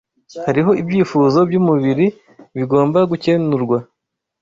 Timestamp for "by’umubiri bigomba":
1.49-2.99